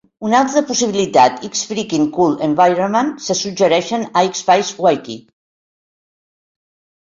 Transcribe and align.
Una 0.27 0.37
altra 0.43 0.61
possibilitat 0.69 1.43
"X 1.49 1.59
Freakin' 1.71 2.07
Cool 2.15 2.33
Environment" 2.47 3.11
se 3.27 3.37
suggereix 3.43 3.93
a 3.99 4.25
Xfce 4.31 4.87
Wiki. 4.87 5.19